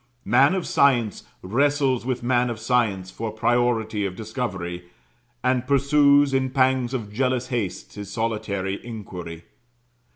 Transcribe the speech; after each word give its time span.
Man 0.25 0.55
of 0.55 0.65
science 0.65 1.25
wrestles 1.43 2.07
with 2.07 2.23
man 2.23 2.49
of 2.49 2.57
science 2.59 3.11
for 3.11 3.31
priority 3.31 4.03
of 4.03 4.15
discovery, 4.15 4.85
and 5.43 5.67
pursues 5.67 6.33
in 6.33 6.49
pangs 6.49 6.95
of 6.95 7.13
jealous 7.13 7.49
haste 7.49 7.93
his 7.93 8.11
solitary 8.11 8.83
inquiry. 8.83 9.43